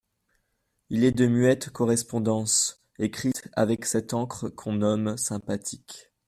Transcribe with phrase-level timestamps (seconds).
[0.89, 6.11] Il est de muettes correspondances, écrites avec cette encre qu'on nomme sympathique.